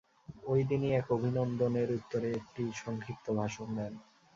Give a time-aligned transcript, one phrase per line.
[0.45, 3.93] ঐ দিনই এক অভিনন্দনের উত্তরে একটি সংক্ষিপ্ত ভাষণ দেন।